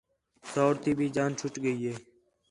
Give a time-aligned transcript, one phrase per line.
[0.51, 1.93] سوڑ تی بھی جان چُھٹ ڳئی ہِے